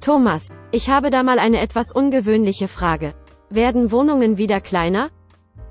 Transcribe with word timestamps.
Thomas, 0.00 0.48
ich 0.72 0.88
habe 0.88 1.10
da 1.10 1.22
mal 1.22 1.38
eine 1.38 1.60
etwas 1.60 1.92
ungewöhnliche 1.92 2.68
Frage. 2.68 3.14
Werden 3.50 3.92
Wohnungen 3.92 4.38
wieder 4.38 4.62
kleiner? 4.62 5.10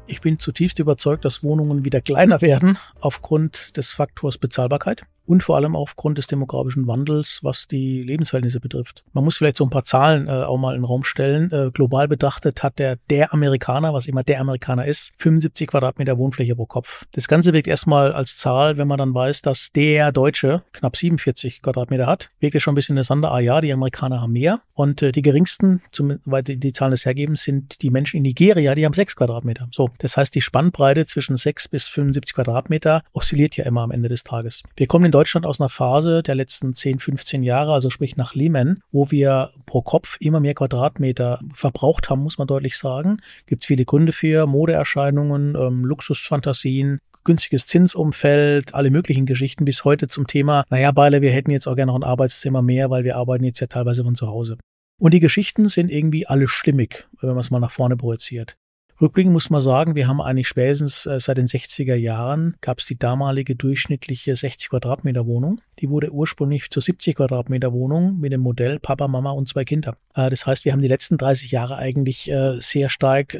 Ich 0.05 0.21
bin 0.21 0.37
zutiefst 0.37 0.77
überzeugt, 0.77 1.25
dass 1.25 1.41
Wohnungen 1.41 1.83
wieder 1.83 1.99
kleiner 1.99 2.39
werden 2.41 2.77
aufgrund 2.99 3.75
des 3.75 3.89
Faktors 3.89 4.37
Bezahlbarkeit 4.37 5.03
und 5.29 5.43
vor 5.43 5.57
allem 5.57 5.75
aufgrund 5.75 6.17
des 6.17 6.25
demografischen 6.25 6.87
Wandels, 6.87 7.39
was 7.43 7.67
die 7.67 8.01
Lebensverhältnisse 8.01 8.59
betrifft. 8.59 9.03
Man 9.13 9.23
muss 9.23 9.37
vielleicht 9.37 9.57
so 9.57 9.63
ein 9.63 9.69
paar 9.69 9.83
Zahlen 9.83 10.27
äh, 10.27 10.31
auch 10.31 10.57
mal 10.57 10.73
in 10.73 10.81
den 10.81 10.85
Raum 10.85 11.03
stellen. 11.03 11.51
Äh, 11.51 11.69
global 11.71 12.07
betrachtet 12.07 12.63
hat 12.63 12.79
der, 12.79 12.97
der 13.11 13.31
Amerikaner, 13.31 13.93
was 13.93 14.07
immer 14.07 14.23
der 14.23 14.41
Amerikaner 14.41 14.87
ist, 14.87 15.13
75 15.19 15.67
Quadratmeter 15.67 16.17
Wohnfläche 16.17 16.55
pro 16.55 16.65
Kopf. 16.65 17.05
Das 17.11 17.27
Ganze 17.27 17.53
wirkt 17.53 17.67
erstmal 17.67 18.11
als 18.11 18.37
Zahl, 18.37 18.77
wenn 18.77 18.87
man 18.87 18.97
dann 18.97 19.13
weiß, 19.13 19.43
dass 19.43 19.71
der 19.71 20.11
Deutsche 20.11 20.63
knapp 20.73 20.97
47 20.97 21.61
Quadratmeter 21.61 22.07
hat. 22.07 22.31
Wirkt 22.39 22.55
ja 22.55 22.59
schon 22.59 22.71
ein 22.71 22.75
bisschen 22.75 22.97
interessant. 22.97 23.23
Ah 23.23 23.39
ja, 23.39 23.61
die 23.61 23.71
Amerikaner 23.71 24.21
haben 24.21 24.33
mehr. 24.33 24.61
Und 24.73 25.03
äh, 25.03 25.11
die 25.11 25.21
geringsten, 25.21 25.83
zum, 25.91 26.19
weil 26.25 26.41
die, 26.41 26.57
die 26.57 26.73
Zahlen 26.73 26.91
das 26.91 27.05
hergeben, 27.05 27.35
sind 27.35 27.83
die 27.83 27.91
Menschen 27.91 28.17
in 28.17 28.23
Nigeria, 28.23 28.73
die 28.73 28.83
haben 28.83 28.93
6 28.93 29.15
Quadratmeter. 29.15 29.67
So, 29.71 29.91
das 29.99 30.17
heißt, 30.17 30.33
die 30.33 30.41
Spannbreite 30.41 31.05
zwischen 31.05 31.37
6 31.37 31.67
bis 31.67 31.85
75 31.87 32.33
Quadratmeter 32.33 33.03
oszilliert 33.13 33.57
ja 33.57 33.65
immer 33.65 33.81
am 33.81 33.91
Ende 33.91 34.09
des 34.09 34.23
Tages. 34.23 34.63
Wir 34.75 34.87
kommen 34.87 35.05
in 35.05 35.11
Deutschland 35.19 35.45
aus 35.45 35.59
einer 35.59 35.67
Phase 35.67 36.23
der 36.23 36.35
letzten 36.35 36.73
10, 36.73 36.99
15 36.99 37.43
Jahre, 37.43 37.73
also 37.73 37.89
sprich 37.89 38.15
nach 38.15 38.35
Lehman, 38.35 38.81
wo 38.93 39.11
wir 39.11 39.51
pro 39.65 39.81
Kopf 39.81 40.15
immer 40.21 40.39
mehr 40.39 40.53
Quadratmeter 40.53 41.41
verbraucht 41.53 42.09
haben, 42.09 42.23
muss 42.23 42.37
man 42.37 42.47
deutlich 42.47 42.77
sagen. 42.77 43.17
Gibt 43.45 43.63
es 43.63 43.65
viele 43.65 43.83
Gründe 43.83 44.13
für, 44.13 44.47
Modeerscheinungen, 44.47 45.55
ähm, 45.55 45.83
Luxusfantasien, 45.83 46.99
günstiges 47.25 47.67
Zinsumfeld, 47.67 48.73
alle 48.73 48.91
möglichen 48.91 49.25
Geschichten 49.25 49.65
bis 49.65 49.83
heute 49.83 50.07
zum 50.07 50.25
Thema, 50.25 50.63
naja, 50.69 50.91
Beile, 50.91 51.21
wir 51.21 51.31
hätten 51.31 51.51
jetzt 51.51 51.67
auch 51.67 51.75
gerne 51.75 51.91
noch 51.91 51.99
ein 51.99 52.09
Arbeitszimmer 52.09 52.61
mehr, 52.61 52.89
weil 52.89 53.03
wir 53.03 53.17
arbeiten 53.17 53.43
jetzt 53.43 53.59
ja 53.59 53.67
teilweise 53.67 54.05
von 54.05 54.15
zu 54.15 54.27
Hause. 54.27 54.57
Und 55.01 55.13
die 55.13 55.19
Geschichten 55.19 55.67
sind 55.67 55.91
irgendwie 55.91 56.27
alle 56.27 56.47
stimmig, 56.47 57.09
wenn 57.19 57.31
man 57.31 57.39
es 57.39 57.51
mal 57.51 57.59
nach 57.59 57.71
vorne 57.71 57.97
projiziert. 57.97 58.55
Rückblickend 59.01 59.31
muss 59.31 59.49
man 59.49 59.61
sagen, 59.61 59.95
wir 59.95 60.09
haben 60.09 60.19
eigentlich 60.19 60.49
spätestens 60.49 61.05
äh, 61.05 61.21
seit 61.21 61.37
den 61.37 61.47
60er 61.47 61.95
Jahren 61.95 62.57
gab 62.59 62.79
es 62.79 62.85
die 62.85 62.99
damalige 62.99 63.55
durchschnittliche 63.55 64.35
60 64.35 64.69
Quadratmeter 64.69 65.25
Wohnung. 65.25 65.61
Die 65.79 65.89
wurde 65.89 66.11
ursprünglich 66.11 66.69
zur 66.69 66.83
70 66.83 67.15
Quadratmeter 67.15 67.71
Wohnung 67.71 68.19
mit 68.19 68.33
dem 68.33 68.41
Modell 68.41 68.77
Papa, 68.79 69.07
Mama 69.07 69.31
und 69.31 69.47
zwei 69.47 69.63
Kinder. 69.63 69.95
Äh, 70.15 70.29
das 70.29 70.45
heißt, 70.45 70.65
wir 70.65 70.73
haben 70.73 70.81
die 70.81 70.89
letzten 70.89 71.17
30 71.17 71.51
Jahre 71.51 71.77
eigentlich 71.77 72.29
äh, 72.29 72.59
sehr 72.59 72.89
stark 72.89 73.35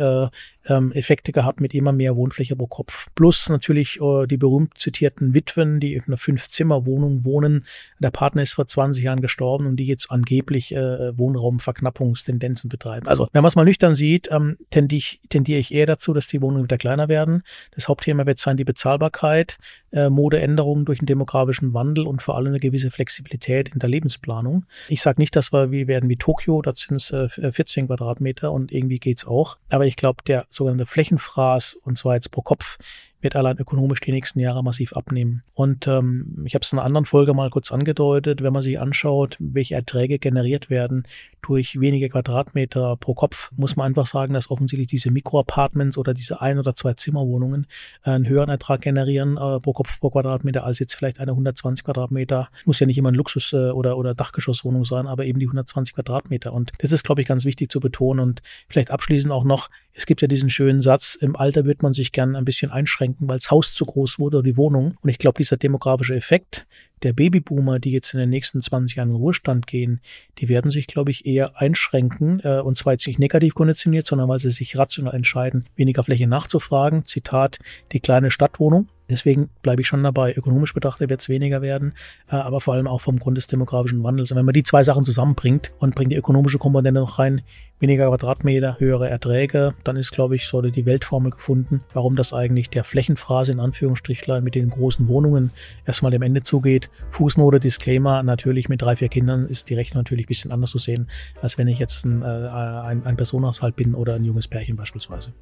ähm, 0.68 0.92
Effekte 0.92 1.32
gehabt 1.32 1.62
mit 1.62 1.74
immer 1.74 1.92
mehr 1.92 2.16
Wohnfläche 2.16 2.56
pro 2.56 2.68
Kopf. 2.68 3.08
Plus 3.16 3.50
natürlich 3.50 4.00
die 4.30 4.38
berühmt 4.38 4.78
zitierten 4.78 5.34
Witwen, 5.34 5.80
die 5.80 5.94
in 5.96 6.04
einer 6.08 6.18
Fünf-Zimmer-Wohnung 6.18 7.26
wohnen. 7.26 7.66
Der 8.00 8.12
Partner 8.12 8.42
ist 8.44 8.54
vor 8.54 8.68
20 8.68 9.04
Jahren 9.04 9.22
gestorben 9.22 9.66
und 9.66 9.78
die 9.78 9.86
jetzt 9.86 10.12
angeblich 10.12 10.72
Wohnraumverknappungstendenzen 10.72 12.70
betreiben. 12.70 13.08
Also 13.08 13.28
wenn 13.32 13.42
man 13.42 13.50
es 13.50 13.56
mal 13.56 13.66
nüchtern 13.66 13.96
sieht, 13.96 14.30
ähm, 14.32 14.58
tendiere 14.70 14.98
ich, 14.98 15.20
tendiere 15.30 15.60
ich 15.60 15.74
eher 15.74 15.86
dazu, 15.86 16.14
dass 16.14 16.28
die 16.28 16.42
Wohnungen 16.42 16.64
wieder 16.64 16.78
kleiner 16.78 17.08
werden. 17.08 17.44
Das 17.72 17.88
Hauptthema 17.88 18.26
wird 18.26 18.38
sein 18.38 18.58
die 18.58 18.64
Bezahlbarkeit, 18.64 19.58
äh, 19.92 20.10
Modeänderungen 20.10 20.86
durch 20.86 21.00
den 21.00 21.06
demografischen 21.06 21.74
Wandel 21.74 22.06
und 22.06 22.22
vor 22.22 22.36
allem 22.36 22.48
eine 22.48 22.60
gewisse 22.60 22.92
Flexibilität 22.92 23.70
in 23.70 23.80
der 23.80 23.90
Lebensplanung. 23.90 24.66
Ich 24.88 25.02
sage 25.02 25.22
nicht, 25.22 25.36
dass 25.36 25.52
wir 25.52 25.72
wie 25.72 25.88
werden 25.88 26.10
wie 26.10 26.18
Tokio, 26.18 26.62
da 26.62 26.74
sind 26.74 26.98
es 26.98 27.12
äh, 27.12 27.52
14 27.52 27.88
Quadratmeter 27.88 28.52
und 28.52 28.72
irgendwie 28.72 29.00
geht's 29.00 29.26
auch. 29.26 29.58
Aber 29.70 29.86
ich 29.86 29.96
glaube, 29.96 30.24
der 30.28 30.46
sogenannte 30.60 30.86
Flächenfraß, 30.86 31.76
und 31.84 31.98
zwar 31.98 32.14
jetzt 32.16 32.32
pro 32.32 32.42
Kopf, 32.42 32.78
wird 33.22 33.36
allein 33.36 33.58
ökonomisch 33.58 34.00
die 34.02 34.12
nächsten 34.12 34.40
Jahre 34.40 34.64
massiv 34.64 34.94
abnehmen. 34.94 35.44
Und 35.54 35.88
ähm, 35.88 36.44
ich 36.46 36.56
habe 36.56 36.64
es 36.64 36.72
in 36.72 36.80
einer 36.80 36.86
anderen 36.86 37.06
Folge 37.06 37.34
mal 37.34 37.50
kurz 37.50 37.72
angedeutet, 37.72 38.42
wenn 38.42 38.54
man 38.54 38.62
sich 38.62 38.80
anschaut, 38.80 39.36
welche 39.40 39.76
Erträge 39.76 40.20
generiert 40.20 40.70
werden 40.70 41.06
durch 41.42 41.80
wenige 41.80 42.10
Quadratmeter 42.10 42.98
pro 42.98 43.14
Kopf, 43.14 43.52
muss 43.56 43.76
man 43.76 43.88
einfach 43.88 44.06
sagen, 44.06 44.34
dass 44.34 44.50
offensichtlich 44.50 44.88
diese 44.88 45.12
Mikroapartments 45.12 45.98
oder 45.98 46.14
diese 46.14 46.42
ein- 46.42 46.60
oder 46.60 46.76
zwei 46.76 46.94
Zimmerwohnungen 46.94 47.68
äh, 48.04 48.12
einen 48.12 48.28
höheren 48.28 48.50
Ertrag 48.50 48.82
generieren 48.82 49.38
äh, 49.38 49.60
pro 49.60 49.74
Kopf 49.74 50.00
pro 50.00 50.10
Quadratmeter 50.10 50.64
als 50.64 50.80
jetzt 50.80 50.94
vielleicht 50.94 51.20
eine 51.20 51.32
120 51.32 51.86
Quadratmeter. 51.86 52.50
Muss 52.66 52.80
ja 52.80 52.86
nicht 52.86 52.98
immer 52.98 53.12
ein 53.12 53.16
Luxus- 53.16 53.54
äh, 53.54 53.72
oder, 53.72 53.98
oder 53.98 54.14
Dachgeschosswohnung 54.16 54.86
sein, 54.86 55.08
aber 55.08 55.26
eben 55.26 55.40
die 55.40 55.48
120 55.48 55.96
Quadratmeter. 55.96 56.54
Und 56.54 56.72
das 56.80 56.92
ist, 56.92 57.04
glaube 57.04 57.22
ich, 57.22 57.28
ganz 57.28 57.46
wichtig 57.46 57.70
zu 57.72 57.80
betonen. 57.80 58.20
Und 58.20 58.42
vielleicht 58.68 58.92
abschließend 58.92 59.32
auch 59.32 59.44
noch, 59.44 59.70
es 59.94 60.06
gibt 60.06 60.22
ja 60.22 60.28
diesen 60.28 60.50
schönen 60.50 60.82
Satz, 60.82 61.16
im 61.16 61.36
Alter 61.36 61.66
wird 61.66 61.84
man 61.84 61.94
sich 61.94 62.12
gern 62.12 62.36
ein 62.36 62.46
bisschen 62.46 62.72
einschränken, 62.72 63.09
weil 63.20 63.38
das 63.38 63.52
Haus 63.52 63.74
zu 63.74 63.86
groß 63.86 64.20
wurde 64.20 64.38
oder 64.38 64.46
die 64.46 64.58
Wohnung. 64.58 64.96
Und 65.02 65.10
ich 65.10 65.18
glaube, 65.18 65.38
dieser 65.38 65.58
demografische 65.58 66.16
Effekt 66.16 66.68
der 67.04 67.14
Babyboomer, 67.14 67.80
die 67.80 67.92
jetzt 67.92 68.14
in 68.14 68.20
den 68.20 68.30
nächsten 68.30 68.62
20 68.62 68.98
Jahren 68.98 69.10
in 69.10 69.16
Ruhestand 69.16 69.68
gehen, 69.68 70.02
die 70.38 70.50
werden 70.50 70.72
sich, 70.72 70.88
glaube 70.88 71.12
ich, 71.12 71.26
eher 71.26 71.60
einschränken, 71.60 72.42
äh, 72.44 72.60
und 72.60 72.78
zwar 72.78 72.94
jetzt 72.94 73.08
nicht 73.08 73.20
negativ 73.20 73.56
konditioniert, 73.56 74.08
sondern 74.08 74.30
weil 74.30 74.40
sie 74.40 74.52
sich 74.52 74.78
rational 74.78 75.16
entscheiden, 75.16 75.66
weniger 75.76 76.04
Fläche 76.04 76.28
nachzufragen. 76.28 77.06
Zitat, 77.06 77.60
die 77.92 78.00
kleine 78.00 78.32
Stadtwohnung. 78.32 78.88
Deswegen 79.10 79.50
bleibe 79.64 79.82
ich 79.82 79.88
schon 79.88 80.04
dabei. 80.04 80.36
Ökonomisch 80.36 80.74
betrachtet 80.74 81.10
wird 81.10 81.20
es 81.20 81.30
weniger 81.30 81.62
werden, 81.62 81.94
äh, 82.30 82.36
aber 82.36 82.62
vor 82.62 82.76
allem 82.76 82.88
auch 82.88 83.02
vom 83.02 83.18
Grund 83.18 83.38
des 83.38 83.48
demografischen 83.48 84.04
Wandels. 84.04 84.32
Und 84.32 84.38
wenn 84.38 84.46
man 84.46 84.54
die 84.54 84.64
zwei 84.64 84.84
Sachen 84.84 85.04
zusammenbringt 85.04 85.72
und 85.80 85.96
bringt 85.96 86.12
die 86.12 86.16
ökonomische 86.16 86.60
Komponente 86.60 87.00
noch 87.00 87.18
rein, 87.18 87.42
weniger 87.80 88.08
Quadratmeter, 88.10 88.80
höhere 88.80 89.10
Erträge, 89.10 89.74
dann 89.84 89.96
ist, 89.96 90.12
glaube 90.12 90.36
ich, 90.36 90.46
so 90.46 90.62
die 90.62 90.86
Weltformel 90.86 91.32
gefunden, 91.32 91.82
warum 91.94 92.16
das 92.16 92.34
eigentlich 92.34 92.70
der 92.70 92.84
Flächenphrase 92.84 93.52
in 93.52 93.60
Anführungsstrichlein 93.60 94.44
mit 94.44 94.54
den 94.54 94.70
großen 94.70 95.08
Wohnungen 95.08 95.52
erstmal 95.88 96.12
dem 96.12 96.22
Ende 96.22 96.44
zugeht. 96.44 96.89
Fußnote, 97.12 97.60
Disclaimer, 97.60 98.24
natürlich 98.24 98.70
mit 98.70 98.82
drei, 98.82 98.96
vier 98.96 99.10
Kindern 99.10 99.46
ist 99.46 99.70
die 99.70 99.76
Rechnung 99.76 100.02
natürlich 100.02 100.26
ein 100.26 100.28
bisschen 100.28 100.52
anders 100.52 100.72
zu 100.72 100.78
sehen, 100.78 101.10
als 101.42 101.58
wenn 101.58 101.68
ich 101.68 101.80
jetzt 101.80 102.06
ein, 102.06 102.22
äh, 102.22 102.26
ein, 102.26 103.06
ein 103.06 103.18
Personenhaushalt 103.18 103.76
bin 103.76 103.96
oder 103.96 104.16
ein 104.16 104.24
junges 104.24 104.48
Pärchen 104.48 104.76
beispielsweise. 104.76 105.34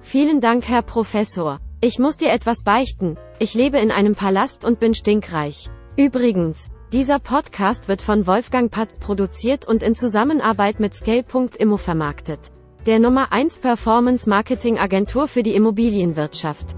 Vielen 0.00 0.40
Dank, 0.40 0.68
Herr 0.68 0.82
Professor. 0.82 1.60
Ich 1.80 1.98
muss 1.98 2.16
dir 2.16 2.30
etwas 2.30 2.62
beichten. 2.62 3.16
Ich 3.38 3.54
lebe 3.54 3.78
in 3.78 3.90
einem 3.90 4.14
Palast 4.14 4.64
und 4.64 4.80
bin 4.80 4.94
stinkreich. 4.94 5.68
Übrigens, 5.96 6.70
dieser 6.92 7.18
Podcast 7.18 7.88
wird 7.88 8.00
von 8.00 8.26
Wolfgang 8.26 8.70
Patz 8.70 8.98
produziert 8.98 9.66
und 9.66 9.82
in 9.82 9.94
Zusammenarbeit 9.94 10.78
mit 10.78 10.94
Scale.immo 10.94 11.76
vermarktet. 11.76 12.52
Der 12.86 13.00
Nummer 13.00 13.32
1 13.32 13.58
Performance 13.58 14.28
Marketing 14.30 14.78
Agentur 14.78 15.26
für 15.26 15.42
die 15.42 15.54
Immobilienwirtschaft. 15.54 16.76